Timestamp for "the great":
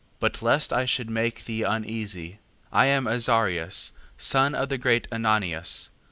4.69-5.07